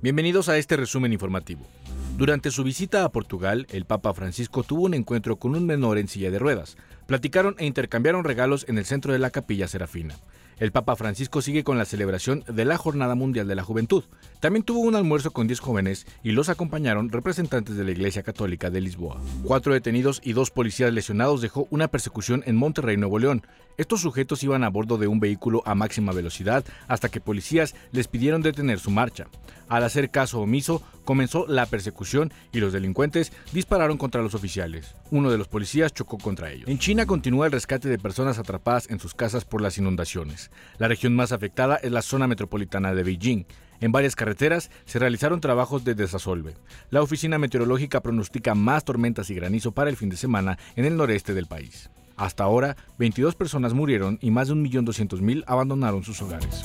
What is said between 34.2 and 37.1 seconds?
los oficiales. Uno de los policías chocó contra ellos. En China